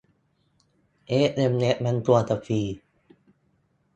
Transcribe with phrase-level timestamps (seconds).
[1.07, 2.61] เอสเอ็มเอสมันควรจะฟรี